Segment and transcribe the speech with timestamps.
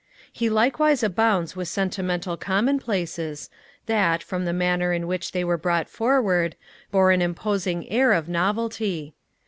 [0.33, 3.51] He likewise abounds with sentimental commonplaces,
[3.85, 6.55] that, from the manner in which they were brought forward,
[6.89, 9.13] bore an imposing air of novelty.